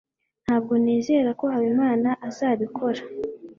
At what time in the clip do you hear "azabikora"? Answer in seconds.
2.27-3.01